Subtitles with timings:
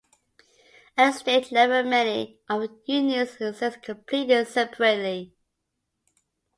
[0.97, 5.35] At a state level many of the unions exist completely separately.